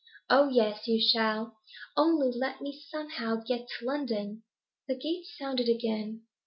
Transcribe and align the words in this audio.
Oh 0.31 0.49
yes, 0.49 0.87
you 0.87 0.99
shall. 0.99 1.59
Only 1.95 2.31
let 2.31 2.59
me 2.59 2.83
somehow 2.89 3.35
get 3.35 3.67
to 3.69 3.85
London.' 3.85 4.41
The 4.87 4.95
gate 4.97 5.27
sounded 5.37 5.69
again. 5.69 6.23